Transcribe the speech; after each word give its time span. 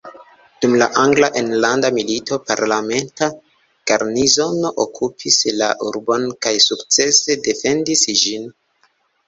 Dum 0.63 0.71
la 0.83 0.85
angla 1.01 1.27
enlanda 1.41 1.91
milito 1.97 2.39
parlamenta 2.47 3.29
garnizono 3.93 4.73
okupis 4.87 5.39
la 5.61 5.71
urbon 5.93 6.29
kaj 6.47 6.57
sukcese 6.71 7.39
defendis 7.51 8.07
ĝin. 8.27 8.53